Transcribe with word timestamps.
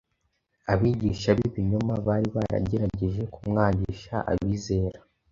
Abigisha 0.71 1.29
b’ibinyoma 1.37 1.93
bari 2.07 2.27
baragerageje 2.35 3.21
kumwangisha 3.33 4.15
abizera 4.31 4.99